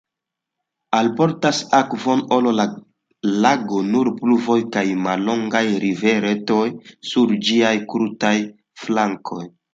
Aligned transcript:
Alportas 0.99 1.59
akvon 1.79 2.23
al 2.37 2.49
la 2.59 2.65
lago 3.43 3.83
nur 3.91 4.09
pluvoj 4.23 4.57
kaj 4.77 4.83
mallongaj 5.09 5.63
riveretoj 5.85 6.65
sur 7.13 7.37
ĝiaj 7.51 7.77
krutaj 7.95 8.35
flankoj. 8.87 9.47